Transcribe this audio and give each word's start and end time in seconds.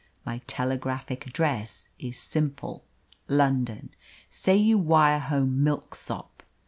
My 0.25 0.39
telegraphic 0.47 1.27
address 1.27 1.89
is 1.99 2.17
'Simple, 2.17 2.83
London.' 3.27 3.91
Say 4.31 4.57
you 4.57 4.79
wire 4.79 5.19
home 5.19 5.63
'Milksop.' 5.63 6.41